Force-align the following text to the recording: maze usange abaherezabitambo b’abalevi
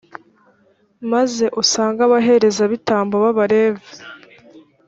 maze 1.11 1.45
usange 1.61 2.01
abaherezabitambo 2.07 3.15
b’abalevi 3.23 3.87